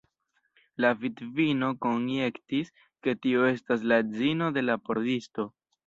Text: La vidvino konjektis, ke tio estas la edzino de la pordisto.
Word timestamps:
La 0.85 0.89
vidvino 1.01 1.69
konjektis, 1.87 2.73
ke 3.05 3.17
tio 3.23 3.47
estas 3.53 3.89
la 3.93 4.05
edzino 4.07 4.53
de 4.61 4.69
la 4.71 4.83
pordisto. 4.91 5.53